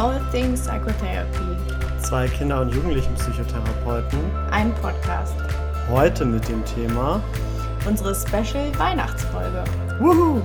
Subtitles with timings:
[0.00, 1.58] All Things Psychotherapy.
[2.02, 4.18] Zwei Kinder- und Jugendlichen-Psychotherapeuten.
[4.50, 5.34] Ein Podcast.
[5.90, 7.22] Heute mit dem Thema
[7.86, 9.62] Unsere Special Weihnachtsfolge.
[9.98, 10.40] Wuhu!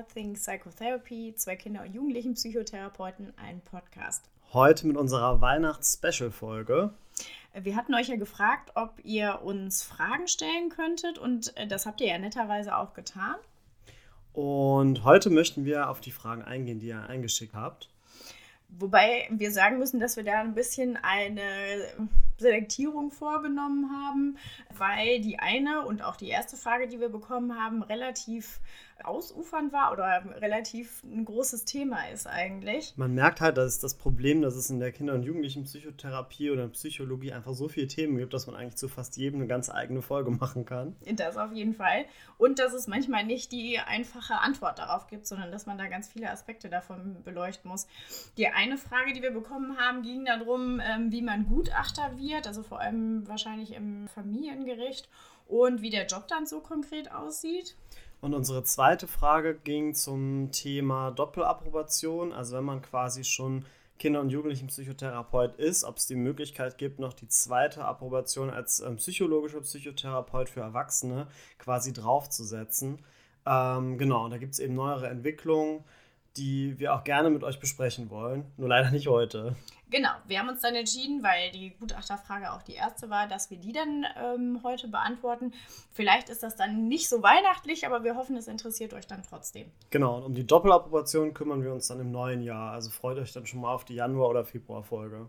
[0.00, 4.24] All Things Psychotherapy, zwei Kinder- und Jugendlichen Psychotherapeuten, ein Podcast.
[4.54, 6.94] Heute mit unserer Weihnachts-Special-Folge.
[7.52, 12.00] Wir hatten euch ja gefragt, ob ihr uns Fragen stellen könntet und äh, das habt
[12.00, 13.34] ihr ja netterweise auch getan.
[14.32, 17.90] Und heute möchten wir auf die Fragen eingehen, die ihr eingeschickt habt.
[18.70, 21.42] Wobei wir sagen müssen, dass wir da ein bisschen eine
[22.38, 24.38] Selektierung vorgenommen haben,
[24.78, 28.60] weil die eine und auch die erste Frage, die wir bekommen haben, relativ
[29.04, 32.94] ausufernd war oder relativ ein großes Thema ist eigentlich.
[32.96, 37.32] Man merkt halt, dass das Problem, dass es in der Kinder- und Jugendlichen-Psychotherapie oder Psychologie
[37.32, 40.30] einfach so viele Themen gibt, dass man eigentlich zu fast jedem eine ganz eigene Folge
[40.30, 40.96] machen kann.
[41.14, 42.04] Das auf jeden Fall.
[42.38, 46.08] Und dass es manchmal nicht die einfache Antwort darauf gibt, sondern dass man da ganz
[46.08, 47.86] viele Aspekte davon beleuchten muss.
[48.36, 52.62] Die eine Frage, die wir bekommen haben, ging darum, ähm, wie man Gutachter wird, also
[52.62, 55.08] vor allem wahrscheinlich im Familiengericht
[55.46, 57.76] und wie der Job dann so konkret aussieht.
[58.20, 62.32] Und unsere zweite Frage ging zum Thema Doppelapprobation.
[62.32, 63.64] Also wenn man quasi schon
[63.98, 68.96] Kinder- und Jugendlichen-Psychotherapeut ist, ob es die Möglichkeit gibt, noch die zweite Approbation als ähm,
[68.96, 72.98] psychologischer Psychotherapeut für Erwachsene quasi draufzusetzen.
[73.46, 75.84] Ähm, genau, und da gibt es eben neuere Entwicklungen,
[76.36, 78.44] die wir auch gerne mit euch besprechen wollen.
[78.56, 79.56] Nur leider nicht heute.
[79.90, 83.58] Genau, wir haben uns dann entschieden, weil die Gutachterfrage auch die erste war, dass wir
[83.58, 85.52] die dann ähm, heute beantworten.
[85.92, 89.70] Vielleicht ist das dann nicht so weihnachtlich, aber wir hoffen, es interessiert euch dann trotzdem.
[89.90, 92.72] Genau, und um die Doppelapprobation kümmern wir uns dann im neuen Jahr.
[92.72, 95.28] Also freut euch dann schon mal auf die Januar- oder Februarfolge.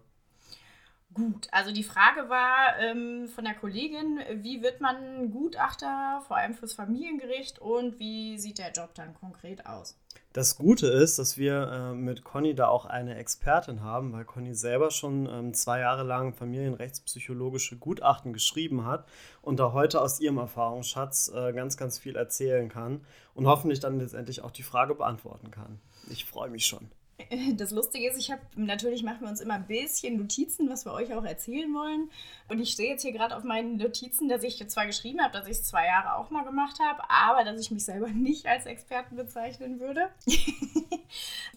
[1.14, 6.54] Gut, also die Frage war ähm, von der Kollegin, wie wird man Gutachter, vor allem
[6.54, 9.98] fürs Familiengericht und wie sieht der Job dann konkret aus?
[10.32, 14.54] Das Gute ist, dass wir äh, mit Conny da auch eine Expertin haben, weil Conny
[14.54, 19.06] selber schon ähm, zwei Jahre lang familienrechtspsychologische Gutachten geschrieben hat
[19.42, 23.02] und da heute aus ihrem Erfahrungsschatz äh, ganz, ganz viel erzählen kann
[23.34, 25.82] und hoffentlich dann letztendlich auch die Frage beantworten kann.
[26.10, 26.90] Ich freue mich schon.
[27.58, 30.94] Das Lustige ist, ich habe natürlich machen wir uns immer ein bisschen Notizen, was wir
[30.94, 32.10] euch auch erzählen wollen.
[32.48, 35.48] Und ich stehe jetzt hier gerade auf meinen Notizen, dass ich zwar geschrieben habe, dass
[35.48, 38.66] ich es zwei Jahre auch mal gemacht habe, aber dass ich mich selber nicht als
[38.66, 40.10] Experten bezeichnen würde.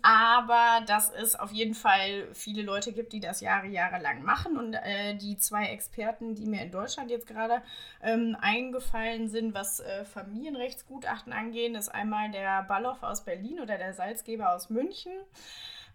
[0.02, 4.56] aber dass es auf jeden Fall viele Leute gibt, die das Jahre, Jahre machen.
[4.56, 7.62] Und äh, die zwei Experten, die mir in Deutschland jetzt gerade
[8.02, 13.94] ähm, eingefallen sind, was äh, Familienrechtsgutachten angehen, ist einmal der Balloff aus Berlin oder der
[13.94, 15.12] Salzgeber aus München.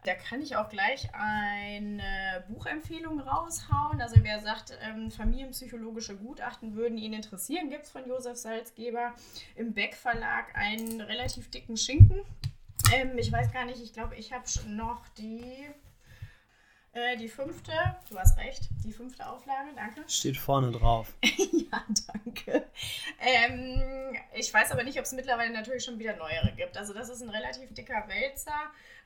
[0.05, 4.01] Da kann ich auch gleich eine Buchempfehlung raushauen.
[4.01, 9.13] Also wer sagt, ähm, familienpsychologische Gutachten würden ihn interessieren, gibt es von Josef Salzgeber
[9.55, 12.21] im Beck Verlag einen relativ dicken Schinken.
[12.93, 15.67] Ähm, ich weiß gar nicht, ich glaube, ich habe noch die,
[16.99, 17.71] äh, die fünfte,
[18.09, 20.03] du hast recht, die fünfte Auflage, danke.
[20.07, 21.13] Steht vorne drauf.
[21.23, 21.83] ja,
[22.13, 22.65] danke.
[23.19, 26.77] Ähm, ich weiß aber nicht, ob es mittlerweile natürlich schon wieder neuere gibt.
[26.77, 28.51] Also das ist ein relativ dicker Wälzer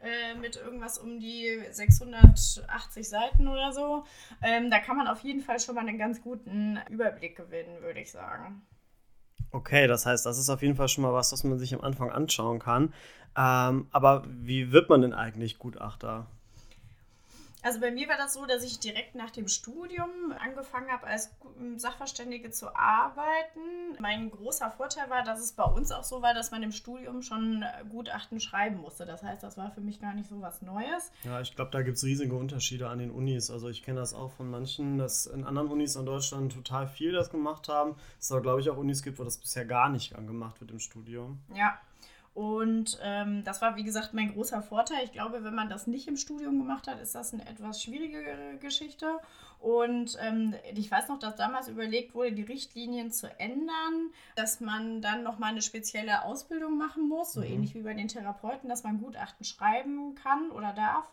[0.02, 4.06] äh, mit irgendwas um die 680 Seiten oder so.
[4.42, 8.02] Ähm, da kann man auf jeden Fall schon mal einen ganz guten Überblick gewinnen, würde
[8.02, 8.62] ich sagen.
[9.52, 11.82] Okay, das heißt, das ist auf jeden Fall schon mal was, was man sich am
[11.82, 12.94] Anfang anschauen kann.
[13.38, 16.28] Ähm, aber wie wird man denn eigentlich Gutachter?
[17.64, 21.34] Also bei mir war das so, dass ich direkt nach dem Studium angefangen habe, als
[21.78, 23.96] Sachverständige zu arbeiten.
[24.00, 27.22] Mein großer Vorteil war, dass es bei uns auch so war, dass man im Studium
[27.22, 29.06] schon Gutachten schreiben musste.
[29.06, 31.12] Das heißt, das war für mich gar nicht so was Neues.
[31.24, 33.50] Ja, ich glaube, da gibt es riesige Unterschiede an den Unis.
[33.50, 37.14] Also ich kenne das auch von manchen, dass in anderen Unis in Deutschland total viel
[37.14, 37.96] das gemacht haben.
[38.20, 40.80] Es aber, glaube ich, auch Unis gibt, wo das bisher gar nicht angemacht wird im
[40.80, 41.40] Studium.
[41.56, 41.80] Ja,
[42.34, 45.04] und ähm, das war, wie gesagt, mein großer Vorteil.
[45.04, 48.58] Ich glaube, wenn man das nicht im Studium gemacht hat, ist das eine etwas schwierigere
[48.60, 49.20] Geschichte.
[49.60, 55.02] Und ähm, ich weiß noch, dass damals überlegt wurde, die Richtlinien zu ändern, dass man
[55.02, 57.48] dann nochmal eine spezielle Ausbildung machen muss, so mhm.
[57.48, 61.08] ähnlich wie bei den Therapeuten, dass man Gutachten schreiben kann oder darf.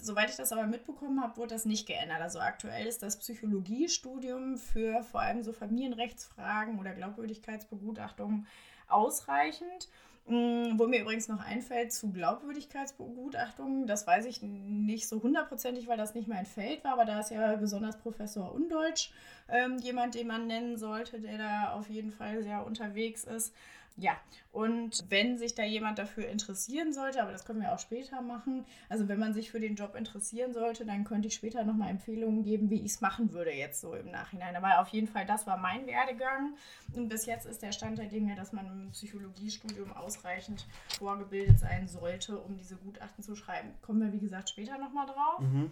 [0.00, 2.22] Soweit ich das aber mitbekommen habe, wurde das nicht geändert.
[2.22, 8.46] Also aktuell ist das Psychologiestudium für vor allem so Familienrechtsfragen oder Glaubwürdigkeitsbegutachtungen
[8.88, 9.88] ausreichend.
[10.26, 15.96] Mm, wo mir übrigens noch einfällt zu Glaubwürdigkeitsbegutachtungen, das weiß ich nicht so hundertprozentig, weil
[15.96, 19.10] das nicht mein Feld war, aber da ist ja besonders Professor Undeutsch
[19.48, 23.52] ähm, jemand, den man nennen sollte, der da auf jeden Fall sehr unterwegs ist.
[23.96, 24.16] Ja,
[24.52, 28.64] und wenn sich da jemand dafür interessieren sollte, aber das können wir auch später machen,
[28.88, 32.42] also wenn man sich für den Job interessieren sollte, dann könnte ich später nochmal Empfehlungen
[32.42, 34.56] geben, wie ich es machen würde jetzt so im Nachhinein.
[34.56, 36.56] Aber auf jeden Fall, das war mein Werdegang.
[36.94, 40.66] Und bis jetzt ist der Stand der Dinge, dass man im Psychologiestudium ausreichend
[40.98, 43.74] vorgebildet sein sollte, um diese Gutachten zu schreiben.
[43.82, 45.40] Kommen wir, wie gesagt, später nochmal drauf.
[45.40, 45.70] Mhm.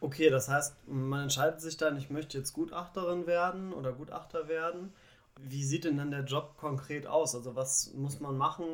[0.00, 4.92] Okay, das heißt, man entscheidet sich dann, ich möchte jetzt Gutachterin werden oder Gutachter werden.
[5.40, 7.34] Wie sieht denn dann der Job konkret aus?
[7.34, 8.66] Also was muss man machen?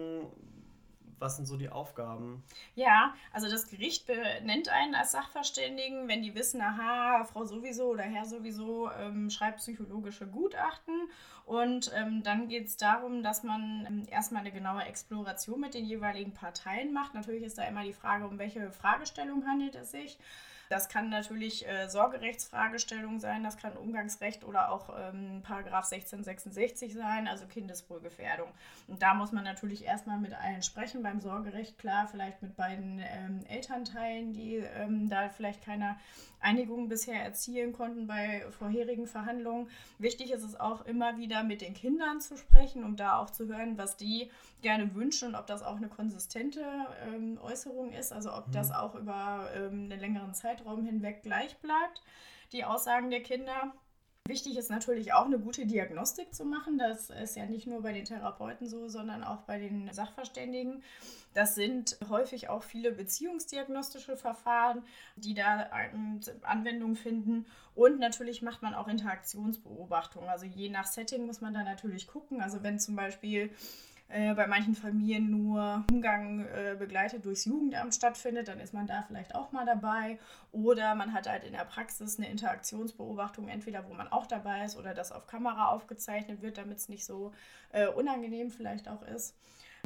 [1.19, 2.44] Was sind so die Aufgaben?
[2.76, 8.05] Ja, also das Gericht benennt einen als Sachverständigen, wenn die wissen, aha, Frau sowieso oder
[8.05, 11.08] Herr sowieso ähm, schreibt psychologische Gutachten.
[11.44, 15.87] Und ähm, dann geht es darum, dass man ähm, erstmal eine genaue Exploration mit den
[15.87, 17.14] jeweiligen Parteien macht.
[17.14, 20.19] Natürlich ist da immer die Frage, um welche Fragestellung handelt es sich.
[20.69, 27.26] Das kann natürlich äh, Sorgerechtsfragestellung sein, das kann Umgangsrecht oder auch ähm, Paragraph 1666 sein,
[27.26, 28.49] also Kindeswohlgefährdung.
[28.87, 31.03] Und da muss man natürlich erstmal mit allen sprechen.
[31.03, 35.97] Beim Sorgerecht, klar, vielleicht mit beiden ähm, Elternteilen, die ähm, da vielleicht keine
[36.41, 39.69] Einigung bisher erzielen konnten bei vorherigen Verhandlungen.
[39.99, 43.49] Wichtig ist es auch immer wieder mit den Kindern zu sprechen, um da auch zu
[43.49, 44.31] hören, was die
[44.62, 46.61] gerne wünschen und ob das auch eine konsistente
[47.06, 48.53] ähm, Äußerung ist, also ob mhm.
[48.53, 52.02] das auch über ähm, einen längeren Zeitraum hinweg gleich bleibt,
[52.52, 53.72] die Aussagen der Kinder.
[54.26, 56.76] Wichtig ist natürlich auch eine gute Diagnostik zu machen.
[56.76, 60.82] Das ist ja nicht nur bei den Therapeuten so, sondern auch bei den Sachverständigen.
[61.32, 64.82] Das sind häufig auch viele beziehungsdiagnostische Verfahren,
[65.16, 65.70] die da
[66.43, 67.46] Anwendung finden.
[67.75, 70.28] Und natürlich macht man auch Interaktionsbeobachtungen.
[70.28, 72.43] Also je nach Setting muss man da natürlich gucken.
[72.43, 73.50] Also wenn zum Beispiel
[74.08, 79.02] äh, bei manchen Familien nur Umgang äh, begleitet durchs Jugendamt stattfindet, dann ist man da
[79.06, 80.19] vielleicht auch mal dabei.
[80.50, 84.76] Oder man hat halt in der Praxis eine Interaktionsbeobachtung, entweder wo man auch dabei ist
[84.76, 87.32] oder das auf Kamera aufgezeichnet wird, damit es nicht so
[87.72, 89.37] äh, unangenehm vielleicht auch ist.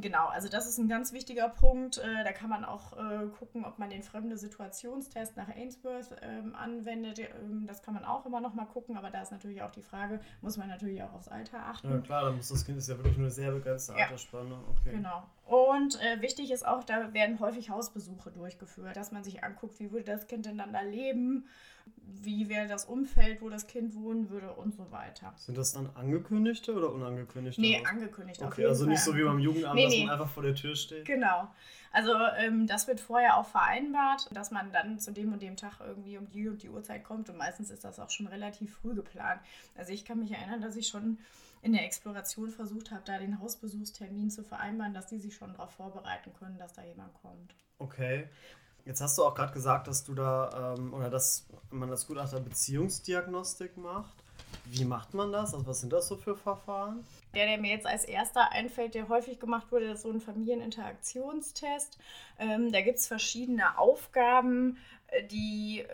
[0.02, 1.99] Genau, also das ist ein ganz wichtiger Punkt.
[1.99, 6.54] Äh, da kann man auch äh, gucken, ob man den fremde Situationstest nach Ainsworth ähm,
[6.54, 7.20] anwendet.
[7.20, 9.82] Ähm, das kann man auch immer noch mal gucken, aber da ist natürlich auch die
[9.82, 11.90] Frage, muss man natürlich auch aufs Alter achten.
[11.90, 14.04] Ja klar, dann muss das Kind ist ja wirklich nur eine sehr begrenzte ja.
[14.04, 14.58] Altersspanne.
[14.70, 14.90] Okay.
[14.96, 15.22] Genau.
[15.46, 19.93] Und äh, wichtig ist auch, da werden häufig Hausbesuche durchgeführt, dass man sich anguckt, wie
[19.93, 21.46] würde das Kind denn dann da leben
[22.25, 25.32] wie wäre das Umfeld, wo das Kind wohnen würde und so weiter.
[25.37, 27.61] Sind das dann angekündigte oder unangekündigte?
[27.61, 28.40] Nee, angekündigt.
[28.43, 30.05] Okay, also nicht so wie beim Jugendamt, nee, dass nee.
[30.05, 31.05] man einfach vor der Tür steht.
[31.05, 31.49] Genau.
[31.90, 35.81] Also ähm, das wird vorher auch vereinbart, dass man dann zu dem und dem Tag
[35.81, 38.94] irgendwie um die und die Uhrzeit kommt und meistens ist das auch schon relativ früh
[38.94, 39.40] geplant.
[39.76, 41.19] Also ich kann mich erinnern, dass ich schon
[41.61, 45.70] in der Exploration versucht habe, da den Hausbesuchstermin zu vereinbaren, dass die sich schon darauf
[45.70, 47.55] vorbereiten können, dass da jemand kommt.
[47.78, 48.28] Okay.
[48.85, 52.40] Jetzt hast du auch gerade gesagt, dass du da ähm, oder dass man das Gutachter
[52.40, 54.14] Beziehungsdiagnostik macht.
[54.64, 55.54] Wie macht man das?
[55.54, 57.04] Also was sind das so für Verfahren?
[57.34, 61.98] Der, der mir jetzt als erster einfällt, der häufig gemacht wurde, ist so ein Familieninteraktionstest.
[62.38, 64.78] Ähm, da gibt es verschiedene Aufgaben,
[65.08, 65.84] äh, die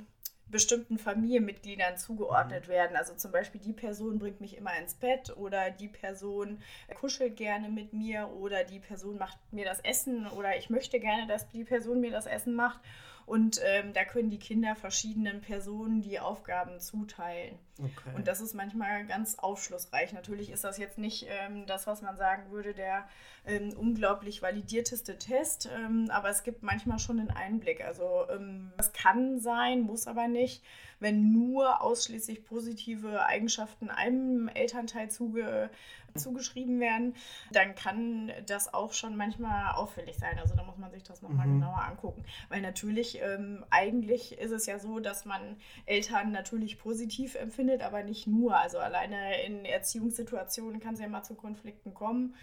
[0.51, 2.73] bestimmten Familienmitgliedern zugeordnet mhm.
[2.73, 2.97] werden.
[2.97, 6.61] Also zum Beispiel die Person bringt mich immer ins Bett oder die Person
[6.95, 11.27] kuschelt gerne mit mir oder die Person macht mir das Essen oder ich möchte gerne,
[11.27, 12.81] dass die Person mir das Essen macht.
[13.29, 17.59] Und ähm, da können die Kinder verschiedenen Personen die Aufgaben zuteilen.
[17.79, 18.17] Okay.
[18.17, 20.15] Und das ist manchmal ganz aufschlussreich.
[20.15, 23.07] Natürlich ist das jetzt nicht ähm, das, was man sagen würde, der
[23.47, 27.85] ähm, unglaublich validierteste Test, ähm, aber es gibt manchmal schon einen Einblick.
[27.85, 30.65] Also ähm, es kann sein, muss aber nicht
[31.01, 35.71] wenn nur ausschließlich positive Eigenschaften einem Elternteil zuge
[36.15, 37.15] zugeschrieben werden,
[37.53, 40.39] dann kann das auch schon manchmal auffällig sein.
[40.39, 41.61] Also da muss man sich das nochmal mhm.
[41.61, 42.25] genauer angucken.
[42.49, 48.03] Weil natürlich, ähm, eigentlich ist es ja so, dass man Eltern natürlich positiv empfindet, aber
[48.03, 48.57] nicht nur.
[48.57, 52.35] Also alleine in Erziehungssituationen kann es ja mal zu Konflikten kommen.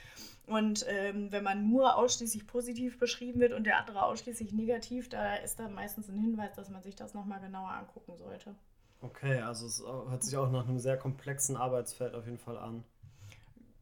[0.47, 5.35] Und ähm, wenn man nur ausschließlich positiv beschrieben wird und der andere ausschließlich negativ, da
[5.35, 8.53] ist dann meistens ein Hinweis, dass man sich das nochmal genauer angucken sollte.
[9.01, 12.83] Okay, also es hört sich auch nach einem sehr komplexen Arbeitsfeld auf jeden Fall an.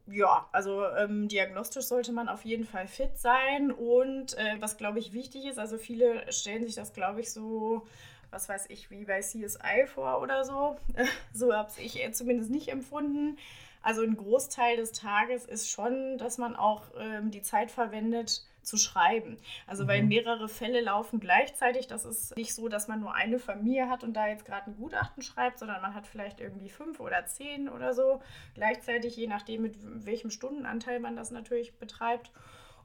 [0.06, 4.98] Ja, also ähm, diagnostisch sollte man auf jeden Fall fit sein und äh, was glaube
[4.98, 7.86] ich wichtig ist, also viele stellen sich das glaube ich so,
[8.30, 10.76] was weiß ich, wie bei CSI vor oder so.
[11.32, 13.38] so habe ich zumindest nicht empfunden.
[13.84, 18.78] Also ein Großteil des Tages ist schon, dass man auch ähm, die Zeit verwendet zu
[18.78, 19.36] schreiben.
[19.66, 19.88] Also mhm.
[19.88, 21.86] weil mehrere Fälle laufen gleichzeitig.
[21.86, 24.76] Das ist nicht so, dass man nur eine Familie hat und da jetzt gerade ein
[24.76, 28.22] Gutachten schreibt, sondern man hat vielleicht irgendwie fünf oder zehn oder so
[28.54, 32.32] gleichzeitig, je nachdem mit welchem Stundenanteil man das natürlich betreibt.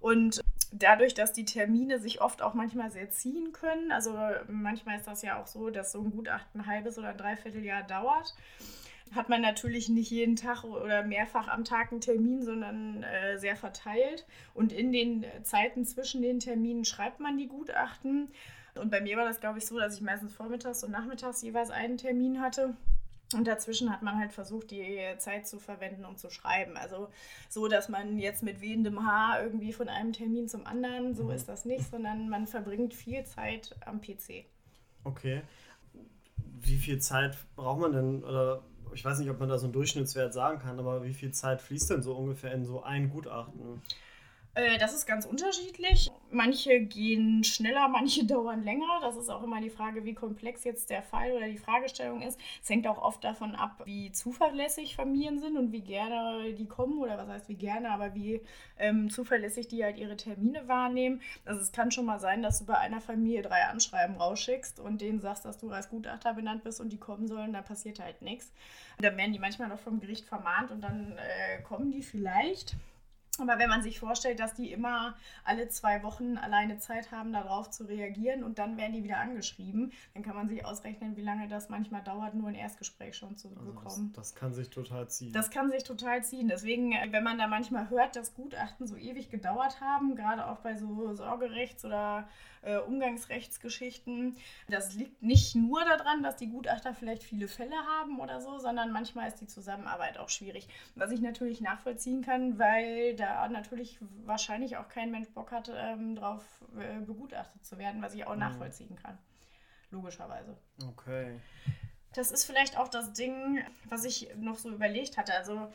[0.01, 0.41] Und
[0.74, 4.13] dadurch, dass die Termine sich oft auch manchmal sehr ziehen können, also
[4.50, 7.84] manchmal ist das ja auch so, dass so ein Gutachten ein halbes oder ein Dreivierteljahr
[7.84, 8.36] dauert,
[9.12, 13.56] hat man natürlich nicht jeden Tag oder mehrfach am Tag einen Termin, sondern äh, sehr
[13.56, 14.25] verteilt.
[14.54, 18.30] Und in den Zeiten zwischen den Terminen schreibt man die Gutachten.
[18.75, 21.72] Und bei mir war das, glaube ich, so, dass ich meistens vormittags und nachmittags jeweils
[21.72, 22.75] einen Termin hatte.
[23.36, 26.78] Und dazwischen hat man halt versucht, die Zeit zu verwenden, um zu schreiben.
[26.78, 27.10] Also
[27.48, 31.32] so, dass man jetzt mit wehendem Haar irgendwie von einem Termin zum anderen, so mhm.
[31.32, 34.46] ist das nicht, sondern man verbringt viel Zeit am PC.
[35.04, 35.44] Okay.
[36.36, 39.74] Wie viel Zeit braucht man denn, oder ich weiß nicht, ob man da so einen
[39.74, 43.81] Durchschnittswert sagen kann, aber wie viel Zeit fließt denn so ungefähr in so ein Gutachten?
[44.56, 46.12] Äh, das ist ganz unterschiedlich.
[46.32, 49.00] Manche gehen schneller, manche dauern länger.
[49.01, 52.39] Das ist auch immer die Frage, wie komplex jetzt der Fall oder die Fragestellung ist.
[52.63, 57.00] Es hängt auch oft davon ab, wie zuverlässig Familien sind und wie gerne die kommen
[57.00, 58.41] oder was heißt wie gerne, aber wie
[58.77, 61.22] ähm, zuverlässig die halt ihre Termine wahrnehmen.
[61.46, 65.01] Also es kann schon mal sein, dass du bei einer Familie drei Anschreiben rausschickst und
[65.01, 68.22] denen sagst, dass du als Gutachter benannt bist und die kommen sollen, da passiert halt
[68.22, 68.51] nichts.
[69.00, 72.75] Da werden die manchmal noch vom Gericht vermahnt und dann äh, kommen die vielleicht.
[73.41, 77.69] Aber wenn man sich vorstellt, dass die immer alle zwei Wochen alleine Zeit haben, darauf
[77.69, 81.48] zu reagieren und dann werden die wieder angeschrieben, dann kann man sich ausrechnen, wie lange
[81.48, 84.13] das manchmal dauert, nur ein Erstgespräch schon zu also bekommen.
[84.15, 85.34] Das, das, kann sich total ziehen.
[85.34, 86.48] Das kann sich total ziehen.
[86.48, 90.60] Deswegen, äh, wenn man da manchmal hört, dass Gutachten so ewig gedauert haben, gerade auch
[90.60, 92.27] bei so Sorgerechts- oder
[92.62, 94.36] äh, Umgangsrechtsgeschichten.
[94.67, 98.91] Das liegt nicht nur daran, dass die Gutachter vielleicht viele Fälle haben oder so, sondern
[98.91, 100.67] manchmal ist die Zusammenarbeit auch schwierig.
[100.96, 106.15] Was ich natürlich nachvollziehen kann, weil da natürlich wahrscheinlich auch kein Mensch Bock hat, ähm,
[106.15, 106.43] drauf
[106.77, 108.39] äh, begutachtet zu werden, was ich auch mhm.
[108.39, 109.17] nachvollziehen kann.
[109.91, 110.55] Logischerweise.
[110.88, 111.39] Okay.
[112.13, 115.33] Das ist vielleicht auch das Ding, was ich noch so überlegt hatte.
[115.33, 115.71] Also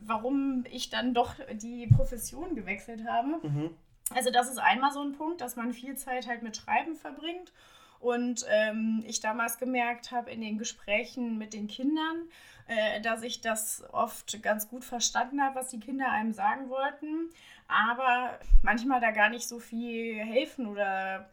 [0.00, 3.46] warum ich dann doch die Profession gewechselt habe.
[3.46, 3.70] Mhm.
[4.14, 7.52] Also das ist einmal so ein Punkt, dass man viel Zeit halt mit Schreiben verbringt.
[8.00, 12.28] Und ähm, ich damals gemerkt habe in den Gesprächen mit den Kindern,
[12.68, 17.30] äh, dass ich das oft ganz gut verstanden habe, was die Kinder einem sagen wollten,
[17.66, 21.28] aber manchmal da gar nicht so viel helfen oder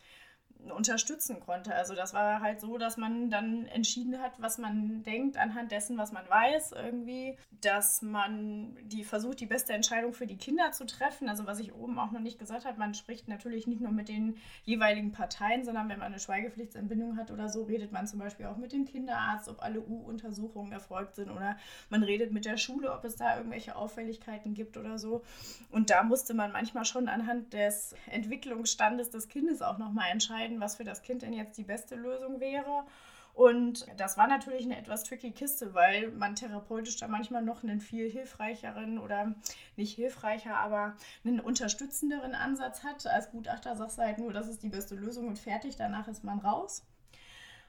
[0.71, 1.73] unterstützen konnte.
[1.73, 5.97] Also das war halt so, dass man dann entschieden hat, was man denkt anhand dessen,
[5.97, 10.85] was man weiß, irgendwie, dass man die versucht, die beste Entscheidung für die Kinder zu
[10.85, 11.29] treffen.
[11.29, 14.09] Also was ich oben auch noch nicht gesagt habe, man spricht natürlich nicht nur mit
[14.09, 18.45] den jeweiligen Parteien, sondern wenn man eine Schweigepflichtsentbindung hat oder so, redet man zum Beispiel
[18.47, 21.57] auch mit dem Kinderarzt, ob alle U-Untersuchungen erfolgt sind oder
[21.89, 25.23] man redet mit der Schule, ob es da irgendwelche Auffälligkeiten gibt oder so.
[25.71, 30.61] Und da musste man manchmal schon anhand des Entwicklungsstandes des Kindes auch nochmal entscheiden, entscheiden,
[30.61, 32.85] was für das Kind denn jetzt die beste Lösung wäre.
[33.33, 37.81] Und das war natürlich eine etwas tricky Kiste, weil man therapeutisch da manchmal noch einen
[37.81, 39.35] viel hilfreicheren oder
[39.75, 40.95] nicht hilfreicher, aber
[41.25, 43.05] einen unterstützenderen Ansatz hat.
[43.05, 46.23] Als Gutachter sagst du halt nur, das ist die beste Lösung und fertig, danach ist
[46.23, 46.85] man raus.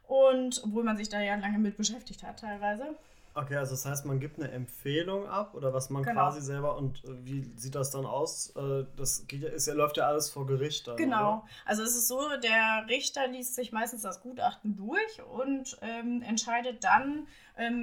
[0.06, 2.96] Und obwohl man sich da ja lange mit beschäftigt hat teilweise.
[3.36, 6.14] Okay, also das heißt, man gibt eine Empfehlung ab oder was man genau.
[6.14, 8.56] quasi selber und äh, wie sieht das dann aus?
[8.56, 10.96] Äh, das geht, ist, läuft ja alles vor Gericht dann.
[10.96, 11.32] Genau.
[11.34, 11.44] Oder?
[11.66, 16.82] Also es ist so, der Richter liest sich meistens das Gutachten durch und ähm, entscheidet
[16.82, 17.26] dann,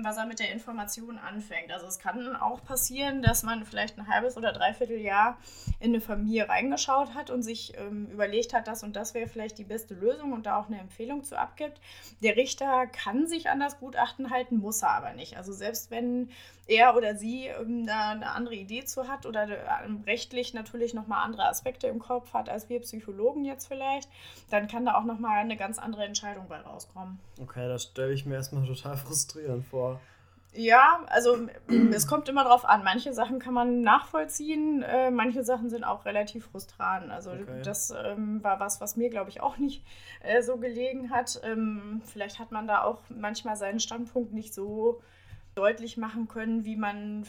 [0.03, 1.71] was er mit der Information anfängt.
[1.71, 5.37] Also es kann auch passieren, dass man vielleicht ein halbes oder dreiviertel Jahr
[5.79, 9.57] in eine Familie reingeschaut hat und sich ähm, überlegt hat, das und das wäre vielleicht
[9.57, 11.79] die beste Lösung und da auch eine Empfehlung zu abgibt.
[12.21, 15.37] Der Richter kann sich an das Gutachten halten, muss er aber nicht.
[15.37, 16.29] Also selbst wenn
[16.67, 19.47] er oder sie ähm, da eine andere Idee zu hat oder
[19.83, 24.07] ähm, rechtlich natürlich nochmal andere Aspekte im Kopf hat als wir Psychologen jetzt vielleicht,
[24.49, 27.19] dann kann da auch nochmal eine ganz andere Entscheidung bei rauskommen.
[27.41, 29.99] Okay, das stelle ich mir erstmal total frustrierend vor.
[30.55, 31.47] Ja, also
[31.91, 32.83] es kommt immer drauf an.
[32.83, 37.11] Manche Sachen kann man nachvollziehen, äh, manche Sachen sind auch relativ frustrant.
[37.11, 37.61] Also okay.
[37.63, 39.83] das ähm, war was, was mir, glaube ich, auch nicht
[40.21, 41.41] äh, so gelegen hat.
[41.43, 45.01] Ähm, vielleicht hat man da auch manchmal seinen Standpunkt nicht so
[45.55, 47.25] deutlich machen können, wie man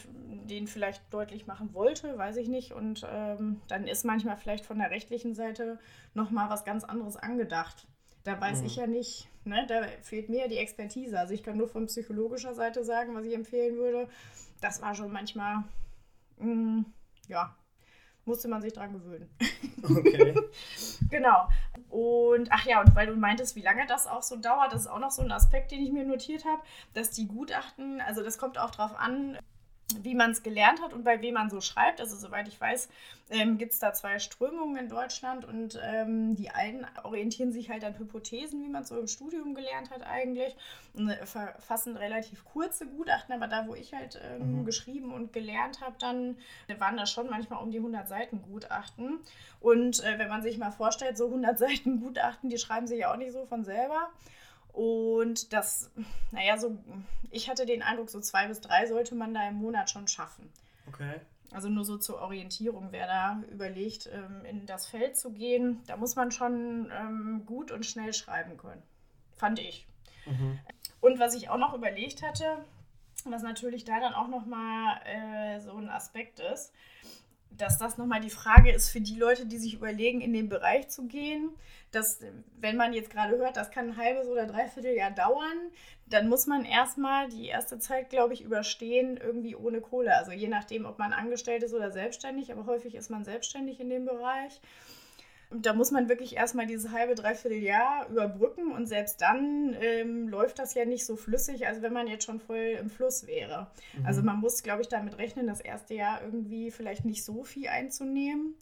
[0.49, 2.71] den vielleicht deutlich machen wollte, weiß ich nicht.
[2.71, 5.79] Und ähm, dann ist manchmal vielleicht von der rechtlichen Seite
[6.13, 7.87] nochmal was ganz anderes angedacht.
[8.23, 8.65] Da weiß mhm.
[8.65, 9.65] ich ja nicht, ne?
[9.67, 11.19] da fehlt mir die Expertise.
[11.19, 14.07] Also ich kann nur von psychologischer Seite sagen, was ich empfehlen würde.
[14.61, 15.63] Das war schon manchmal,
[16.39, 16.85] mh, mm,
[17.27, 17.55] ja,
[18.25, 19.29] musste man sich dran gewöhnen.
[19.83, 20.33] Okay.
[21.09, 21.47] genau.
[21.89, 24.87] Und ach ja, und weil du meintest, wie lange das auch so dauert, das ist
[24.87, 26.61] auch noch so ein Aspekt, den ich mir notiert habe,
[26.93, 29.37] dass die Gutachten, also das kommt auch drauf an,
[30.01, 32.01] wie man es gelernt hat und bei wem man so schreibt.
[32.01, 32.89] Also soweit ich weiß,
[33.29, 37.83] ähm, gibt es da zwei Strömungen in Deutschland und ähm, die einen orientieren sich halt
[37.83, 40.55] an Hypothesen, wie man es so im Studium gelernt hat eigentlich
[40.93, 44.65] und äh, verfassen relativ kurze Gutachten, aber da, wo ich halt ähm, mhm.
[44.65, 46.37] geschrieben und gelernt habe, dann
[46.79, 49.19] waren das schon manchmal um die 100 Seiten Gutachten
[49.59, 53.11] und äh, wenn man sich mal vorstellt, so 100 Seiten Gutachten, die schreiben sich ja
[53.11, 54.09] auch nicht so von selber.
[54.75, 55.89] Und das,
[56.31, 56.77] naja, so,
[57.31, 60.51] ich hatte den Eindruck, so zwei bis drei sollte man da im Monat schon schaffen.
[60.87, 61.21] Okay.
[61.51, 65.95] Also nur so zur Orientierung, wer da überlegt, ähm, in das Feld zu gehen, da
[65.95, 68.83] muss man schon ähm, gut und schnell schreiben können.
[69.37, 69.87] Fand ich.
[70.25, 70.59] Mhm.
[70.99, 72.57] Und was ich auch noch überlegt hatte,
[73.23, 76.73] was natürlich da dann auch nochmal äh, so ein Aspekt ist,
[77.51, 80.89] dass das nochmal die Frage ist für die Leute, die sich überlegen, in den Bereich
[80.89, 81.49] zu gehen,
[81.91, 82.19] dass,
[82.59, 85.57] wenn man jetzt gerade hört, das kann ein halbes oder dreiviertel Jahr dauern,
[86.07, 90.15] dann muss man erstmal die erste Zeit, glaube ich, überstehen, irgendwie ohne Kohle.
[90.15, 93.89] Also je nachdem, ob man angestellt ist oder selbstständig, aber häufig ist man selbstständig in
[93.89, 94.59] dem Bereich.
[95.51, 100.59] Da muss man wirklich erstmal dieses halbe, dreiviertel Jahr überbrücken und selbst dann ähm, läuft
[100.59, 103.67] das ja nicht so flüssig, als wenn man jetzt schon voll im Fluss wäre.
[103.97, 104.05] Mhm.
[104.05, 107.67] Also man muss, glaube ich, damit rechnen, das erste Jahr irgendwie vielleicht nicht so viel
[107.67, 108.55] einzunehmen.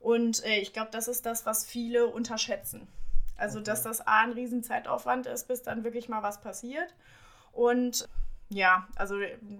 [0.00, 2.88] Und äh, ich glaube, das ist das, was viele unterschätzen.
[3.36, 3.66] Also, okay.
[3.66, 6.94] dass das A ein Riesenzeitaufwand ist, bis dann wirklich mal was passiert.
[7.52, 8.08] Und
[8.52, 9.16] ja, also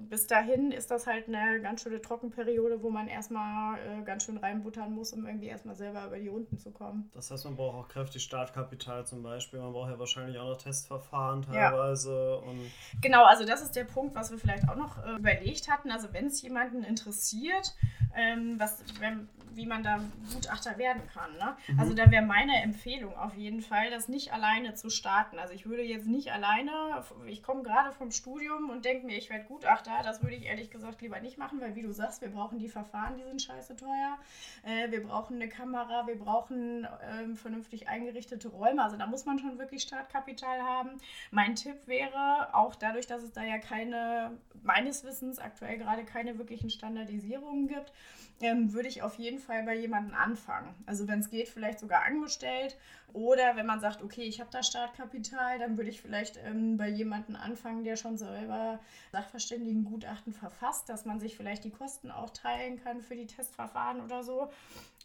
[0.09, 4.37] bis dahin ist das halt eine ganz schöne Trockenperiode, wo man erstmal äh, ganz schön
[4.37, 7.09] reinbuttern muss, um irgendwie erstmal selber über die Runden zu kommen.
[7.15, 9.61] Das heißt, man braucht auch kräftig Startkapital zum Beispiel.
[9.61, 12.41] Man braucht ja wahrscheinlich auch noch Testverfahren teilweise.
[12.43, 12.51] Ja.
[12.51, 12.71] Und
[13.01, 15.93] genau, also das ist der Punkt, was wir vielleicht auch noch äh, überlegt hatten.
[15.93, 17.77] Also wenn es jemanden interessiert,
[18.17, 20.01] ähm, was, wenn, wie man da
[20.35, 21.33] Gutachter werden kann.
[21.35, 21.57] Ne?
[21.69, 21.81] Mhm.
[21.81, 25.39] Also da wäre meine Empfehlung auf jeden Fall, das nicht alleine zu starten.
[25.39, 29.31] Also ich würde jetzt nicht alleine, ich komme gerade vom Studium und denke mir, ich
[29.31, 30.01] werde Gutachter.
[30.03, 32.69] Das würde ich ehrlich gesagt lieber nicht machen, weil wie du sagst, wir brauchen die
[32.69, 34.19] Verfahren, die sind scheiße teuer.
[34.65, 38.83] Äh, wir brauchen eine Kamera, wir brauchen ähm, vernünftig eingerichtete Räume.
[38.83, 40.91] Also da muss man schon wirklich Startkapital haben.
[41.31, 46.39] Mein Tipp wäre, auch dadurch, dass es da ja keine, meines Wissens aktuell gerade keine
[46.39, 47.93] wirklichen Standardisierungen gibt,
[48.41, 50.75] ähm, würde ich auf jeden Fall bei jemandem anfangen.
[50.87, 52.77] Also wenn es geht, vielleicht sogar angestellt.
[53.13, 56.89] Oder wenn man sagt, okay, ich habe da Startkapital, dann würde ich vielleicht ähm, bei
[56.89, 58.70] jemandem anfangen, der schon selber
[59.13, 64.23] Sachverständigengutachten verfasst, dass man sich vielleicht die Kosten auch teilen kann für die Testverfahren oder
[64.23, 64.51] so.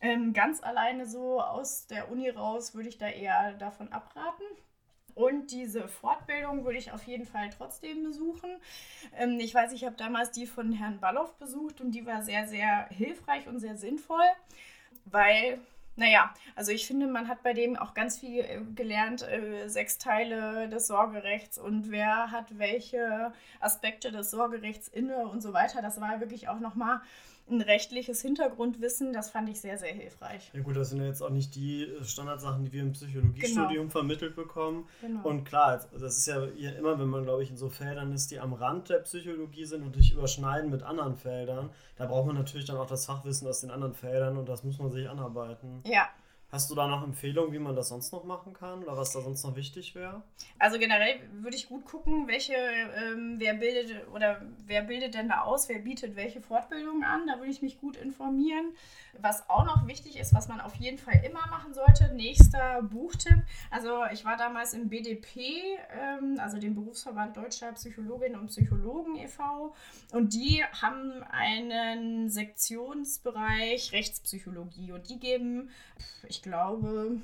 [0.02, 4.44] Ähm, ganz alleine so aus der Uni raus würde ich da eher davon abraten.
[5.16, 8.50] Und diese Fortbildung würde ich auf jeden Fall trotzdem besuchen.
[9.16, 12.48] Ähm, ich weiß, ich habe damals die von Herrn Balloff besucht und die war sehr,
[12.48, 14.26] sehr hilfreich und sehr sinnvoll,
[15.06, 15.60] weil
[15.96, 19.98] naja, also ich finde, man hat bei dem auch ganz viel äh, gelernt, äh, sechs
[19.98, 25.82] Teile des Sorgerechts und wer hat welche Aspekte des Sorgerechts inne und so weiter.
[25.82, 27.02] Das war wirklich auch nochmal
[27.50, 30.50] ein rechtliches Hintergrundwissen, das fand ich sehr, sehr hilfreich.
[30.54, 33.70] Ja gut, das sind ja jetzt auch nicht die äh, Standardsachen, die wir im Psychologiestudium
[33.70, 33.90] genau.
[33.90, 34.88] vermittelt bekommen.
[35.02, 35.28] Genau.
[35.28, 38.40] Und klar, das ist ja immer, wenn man, glaube ich, in so Feldern ist, die
[38.40, 42.66] am Rand der Psychologie sind und sich überschneiden mit anderen Feldern, da braucht man natürlich
[42.66, 45.82] dann auch das Fachwissen aus den anderen Feldern und das muss man sich anarbeiten.
[45.86, 46.10] Ja,
[46.56, 49.20] Hast du da noch Empfehlungen, wie man das sonst noch machen kann oder was da
[49.20, 50.24] sonst noch wichtig wäre?
[50.58, 55.41] Also generell würde ich gut gucken, welche, ähm, wer bildet oder wer bildet denn da
[55.41, 57.28] aus, wer bietet welche Fortbildungen an.
[57.28, 58.72] Da würde ich mich gut informieren.
[59.20, 63.44] Was auch noch wichtig ist, was man auf jeden Fall immer machen sollte, nächster Buchtipp.
[63.70, 69.74] Also ich war damals im BDP, ähm, also dem Berufsverband Deutscher Psychologinnen und Psychologen e.V.
[70.13, 75.70] Und die haben einen Sektionsbereich Rechtspsychologie und die geben,
[76.28, 77.18] ich glaube,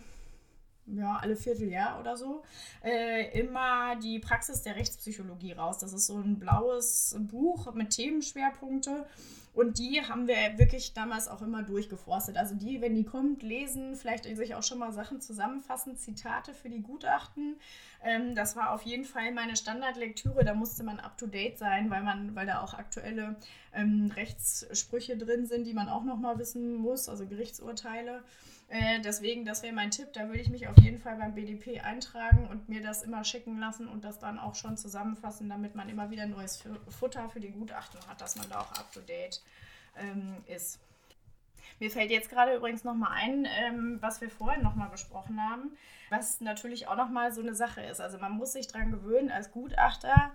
[0.87, 2.43] ja, alle Vierteljahr oder so,
[2.83, 5.77] äh, immer die Praxis der Rechtspsychologie raus.
[5.77, 9.05] Das ist so ein blaues Buch mit Themenschwerpunkte.
[9.53, 12.37] Und die haben wir wirklich damals auch immer durchgeforstet.
[12.37, 16.69] Also die, wenn die kommt, lesen, vielleicht sich auch schon mal Sachen zusammenfassen, Zitate für
[16.69, 17.57] die Gutachten.
[18.01, 20.45] Ähm, das war auf jeden Fall meine Standardlektüre.
[20.45, 23.35] Da musste man up-to-date sein, weil, man, weil da auch aktuelle
[23.73, 28.23] ähm, Rechtssprüche drin sind, die man auch nochmal wissen muss, also Gerichtsurteile.
[28.71, 30.13] Äh, deswegen, das wäre mein Tipp.
[30.13, 33.59] Da würde ich mich auf jeden Fall beim BDP eintragen und mir das immer schicken
[33.59, 37.51] lassen und das dann auch schon zusammenfassen, damit man immer wieder neues Futter für die
[37.51, 39.41] Gutachten hat, dass man da auch up to date
[39.97, 40.79] ähm, ist.
[41.79, 45.75] Mir fällt jetzt gerade übrigens nochmal ein, ähm, was wir vorhin nochmal besprochen haben,
[46.09, 47.99] was natürlich auch nochmal so eine Sache ist.
[47.99, 50.31] Also man muss sich daran gewöhnen, als Gutachter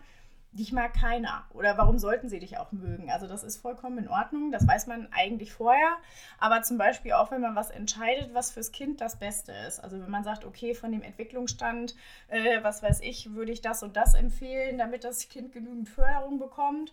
[0.52, 1.44] dich mag keiner.
[1.52, 3.10] Oder warum sollten sie dich auch mögen?
[3.10, 5.96] Also das ist vollkommen in Ordnung, das weiß man eigentlich vorher.
[6.38, 9.80] Aber zum Beispiel auch, wenn man was entscheidet, was fürs Kind das Beste ist.
[9.80, 11.94] Also wenn man sagt, okay, von dem Entwicklungsstand,
[12.28, 16.38] äh, was weiß ich, würde ich das und das empfehlen, damit das Kind genügend Förderung
[16.38, 16.92] bekommt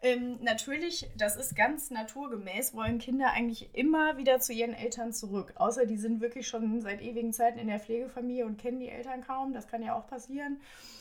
[0.00, 5.52] Ähm, natürlich, das ist ganz naturgemäß, wollen Kinder eigentlich immer wieder zu ihren Eltern zurück.
[5.56, 9.24] Außer die sind wirklich schon seit ewigen Zeiten in der Pflegefamilie und kennen die Eltern
[9.26, 9.52] kaum.
[9.52, 10.60] Das kann ja auch passieren.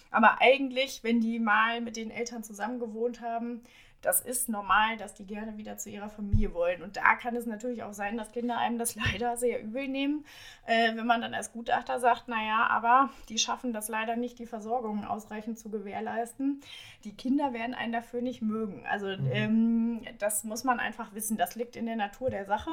[0.09, 3.61] Aber eigentlich, wenn die mal mit den Eltern zusammen gewohnt haben,
[4.01, 6.81] das ist normal, dass die gerne wieder zu ihrer Familie wollen.
[6.83, 10.25] Und da kann es natürlich auch sein, dass Kinder einem das leider sehr übel nehmen,
[10.65, 14.45] äh, wenn man dann als Gutachter sagt, naja, aber die schaffen das leider nicht, die
[14.45, 16.61] Versorgung ausreichend zu gewährleisten.
[17.03, 18.85] Die Kinder werden einen dafür nicht mögen.
[18.87, 19.31] Also mhm.
[19.31, 21.37] ähm, das muss man einfach wissen.
[21.37, 22.71] Das liegt in der Natur der Sache.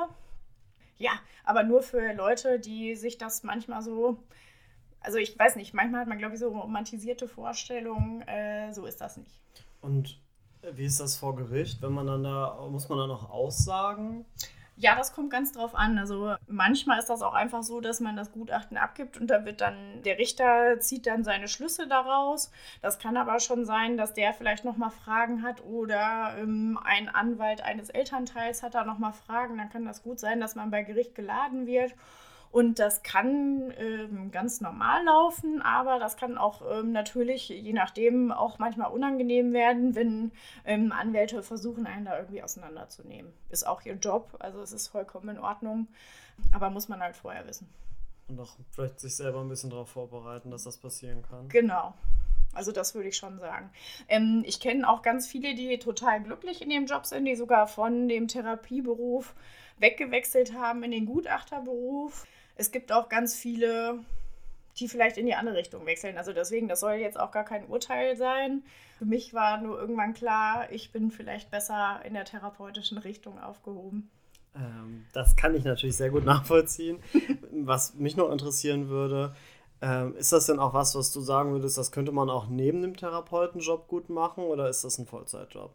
[0.96, 4.18] Ja, aber nur für Leute, die sich das manchmal so
[5.00, 9.02] also ich weiß nicht, manchmal hat man, glaube ich, so romantisierte Vorstellungen, äh, so ist
[9.02, 9.42] das nicht.
[9.82, 10.18] Und
[10.72, 11.82] wie ist das vor Gericht?
[11.82, 14.24] Wenn man dann da, muss man da noch aussagen?
[14.76, 15.98] Ja, das kommt ganz drauf an.
[15.98, 19.60] Also manchmal ist das auch einfach so, dass man das Gutachten abgibt und da wird
[19.60, 22.50] dann, der Richter zieht dann seine Schlüsse daraus.
[22.82, 27.62] Das kann aber schon sein, dass der vielleicht nochmal Fragen hat oder ähm, ein Anwalt
[27.62, 29.58] eines Elternteils hat da nochmal Fragen.
[29.58, 31.94] Dann kann das gut sein, dass man bei Gericht geladen wird
[32.54, 38.30] und das kann ähm, ganz normal laufen, aber das kann auch ähm, natürlich, je nachdem,
[38.30, 40.30] auch manchmal unangenehm werden, wenn
[40.64, 43.32] ähm, Anwälte versuchen, einen da irgendwie auseinanderzunehmen.
[43.48, 45.88] Ist auch ihr Job, also es ist vollkommen in Ordnung,
[46.52, 47.68] aber muss man halt vorher wissen.
[48.28, 51.48] Und auch vielleicht sich selber ein bisschen darauf vorbereiten, dass das passieren kann.
[51.48, 51.92] Genau.
[52.52, 53.68] Also das würde ich schon sagen.
[54.06, 57.66] Ähm, ich kenne auch ganz viele, die total glücklich in ihrem Job sind, die sogar
[57.66, 59.34] von dem Therapieberuf
[59.78, 62.24] weggewechselt haben in den Gutachterberuf.
[62.56, 64.00] Es gibt auch ganz viele,
[64.78, 66.18] die vielleicht in die andere Richtung wechseln.
[66.18, 68.62] Also deswegen, das soll jetzt auch gar kein Urteil sein.
[68.98, 74.10] Für mich war nur irgendwann klar, ich bin vielleicht besser in der therapeutischen Richtung aufgehoben.
[74.54, 77.00] Ähm, das kann ich natürlich sehr gut nachvollziehen.
[77.50, 79.34] was mich noch interessieren würde,
[79.80, 82.82] ähm, ist das denn auch was, was du sagen würdest, das könnte man auch neben
[82.82, 85.72] dem Therapeutenjob gut machen oder ist das ein Vollzeitjob?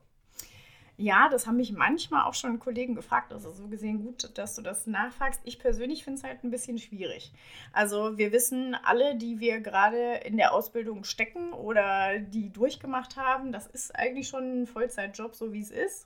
[1.01, 3.31] Ja, das haben mich manchmal auch schon Kollegen gefragt.
[3.31, 5.39] Also so gesehen gut, dass du das nachfragst.
[5.45, 7.31] Ich persönlich finde es halt ein bisschen schwierig.
[7.71, 13.53] Also wir wissen alle, die wir gerade in der Ausbildung stecken oder die durchgemacht haben,
[13.53, 16.05] das ist eigentlich schon ein Vollzeitjob, so wie es ist.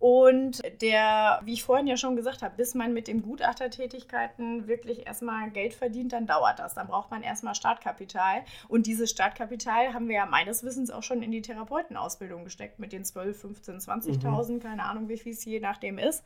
[0.00, 5.06] Und der, wie ich vorhin ja schon gesagt habe, bis man mit den Gutachtertätigkeiten wirklich
[5.06, 6.72] erstmal Geld verdient, dann dauert das.
[6.72, 8.42] Dann braucht man erstmal Startkapital.
[8.68, 12.92] Und dieses Startkapital haben wir ja meines Wissens auch schon in die Therapeutenausbildung gesteckt mit
[12.92, 14.60] den 12, 15, 20.000, mhm.
[14.60, 16.24] keine Ahnung, wie viel es je nachdem ist.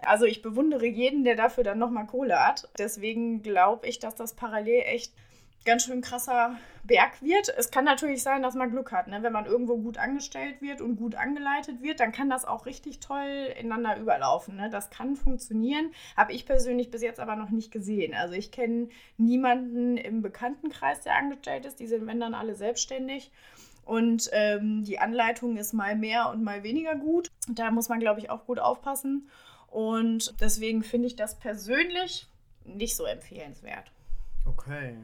[0.00, 2.70] Also ich bewundere jeden, der dafür dann nochmal Kohle hat.
[2.78, 5.12] Deswegen glaube ich, dass das parallel echt
[5.64, 7.48] ganz schön krasser Berg wird.
[7.56, 9.06] Es kann natürlich sein, dass man Glück hat.
[9.06, 9.22] Ne?
[9.22, 13.00] Wenn man irgendwo gut angestellt wird und gut angeleitet wird, dann kann das auch richtig
[13.00, 14.56] toll ineinander überlaufen.
[14.56, 14.70] Ne?
[14.70, 15.92] Das kann funktionieren.
[16.16, 18.14] Habe ich persönlich bis jetzt aber noch nicht gesehen.
[18.14, 21.78] Also ich kenne niemanden im Bekanntenkreis, der angestellt ist.
[21.80, 23.30] Die sind, wenn dann, alle selbstständig.
[23.84, 27.28] Und ähm, die Anleitung ist mal mehr und mal weniger gut.
[27.48, 29.28] Da muss man, glaube ich, auch gut aufpassen.
[29.68, 32.26] Und deswegen finde ich das persönlich
[32.64, 33.92] nicht so empfehlenswert.
[34.46, 34.96] Okay.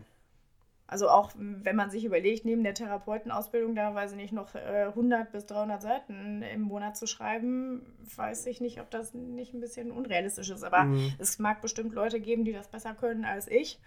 [0.88, 5.20] Also auch wenn man sich überlegt, neben der Therapeutenausbildung da, weiß ich nicht, noch 100
[5.20, 7.82] äh, bis 300 Seiten im Monat zu schreiben,
[8.14, 10.62] weiß ich nicht, ob das nicht ein bisschen unrealistisch ist.
[10.62, 11.12] Aber mhm.
[11.18, 13.80] es mag bestimmt Leute geben, die das besser können als ich.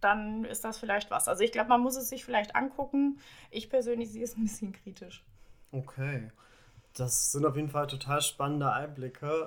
[0.00, 1.28] Dann ist das vielleicht was.
[1.28, 3.20] Also ich glaube, man muss es sich vielleicht angucken.
[3.52, 5.24] Ich persönlich sehe es ein bisschen kritisch.
[5.70, 6.30] Okay.
[6.94, 9.46] Das sind auf jeden Fall total spannende Einblicke.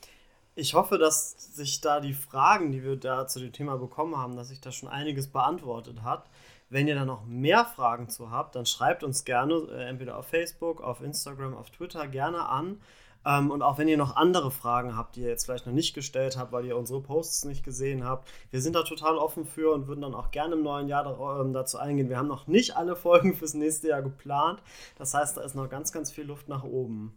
[0.56, 4.36] Ich hoffe, dass sich da die Fragen, die wir da zu dem Thema bekommen haben,
[4.36, 6.30] dass sich da schon einiges beantwortet hat.
[6.70, 10.28] Wenn ihr da noch mehr Fragen zu habt, dann schreibt uns gerne, äh, entweder auf
[10.28, 12.80] Facebook, auf Instagram, auf Twitter gerne an.
[13.26, 15.94] Ähm, und auch wenn ihr noch andere Fragen habt, die ihr jetzt vielleicht noch nicht
[15.94, 19.74] gestellt habt, weil ihr unsere Posts nicht gesehen habt, wir sind da total offen für
[19.74, 22.10] und würden dann auch gerne im neuen Jahr da, ähm, dazu eingehen.
[22.10, 24.62] Wir haben noch nicht alle Folgen fürs nächste Jahr geplant.
[24.98, 27.14] Das heißt, da ist noch ganz, ganz viel Luft nach oben.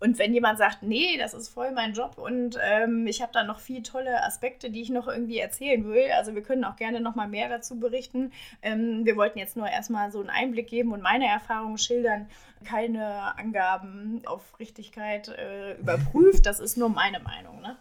[0.00, 3.42] Und wenn jemand sagt, nee, das ist voll mein Job und ähm, ich habe da
[3.42, 7.00] noch viele tolle Aspekte, die ich noch irgendwie erzählen will, also wir können auch gerne
[7.00, 8.32] noch mal mehr dazu berichten.
[8.62, 12.28] Ähm, wir wollten jetzt nur erstmal so einen Einblick geben und meine Erfahrungen schildern.
[12.64, 17.60] Keine Angaben auf Richtigkeit äh, überprüft, das ist nur meine Meinung.
[17.60, 17.76] Ne?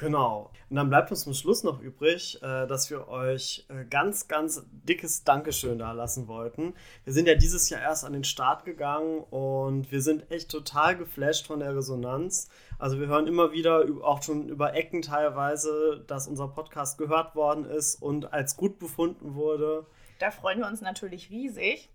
[0.00, 0.50] Genau.
[0.70, 4.64] Und dann bleibt uns zum Schluss noch übrig, äh, dass wir euch äh, ganz, ganz
[4.70, 6.72] dickes Dankeschön da lassen wollten.
[7.04, 10.96] Wir sind ja dieses Jahr erst an den Start gegangen und wir sind echt total
[10.96, 12.48] geflasht von der Resonanz.
[12.78, 17.66] Also wir hören immer wieder, auch schon über Ecken teilweise, dass unser Podcast gehört worden
[17.66, 19.84] ist und als gut befunden wurde.
[20.18, 21.90] Da freuen wir uns natürlich riesig.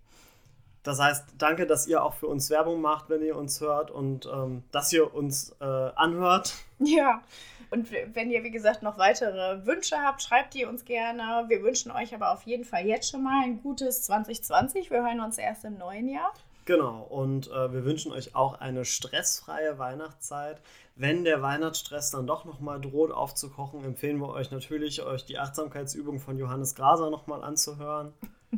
[0.86, 4.26] Das heißt, danke, dass ihr auch für uns Werbung macht, wenn ihr uns hört und
[4.32, 6.54] ähm, dass ihr uns äh, anhört.
[6.78, 7.22] Ja,
[7.70, 11.46] und wenn ihr, wie gesagt, noch weitere Wünsche habt, schreibt die uns gerne.
[11.48, 14.90] Wir wünschen euch aber auf jeden Fall jetzt schon mal ein gutes 2020.
[14.90, 16.34] Wir hören uns erst im neuen Jahr.
[16.66, 20.60] Genau, und äh, wir wünschen euch auch eine stressfreie Weihnachtszeit.
[20.96, 26.20] Wenn der Weihnachtsstress dann doch nochmal droht aufzukochen, empfehlen wir euch natürlich, euch die Achtsamkeitsübung
[26.20, 28.12] von Johannes Graser nochmal anzuhören.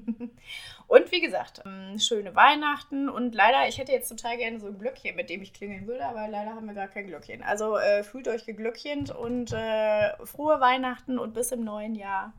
[0.87, 4.79] und wie gesagt, ähm, schöne Weihnachten und leider, ich hätte jetzt total gerne so ein
[4.79, 7.43] Glöckchen, mit dem ich klingeln würde, aber leider haben wir gar kein Glöckchen.
[7.43, 12.33] Also äh, fühlt euch geglöckchent und äh, frohe Weihnachten und bis im neuen Jahr.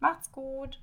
[0.00, 0.80] Macht's gut!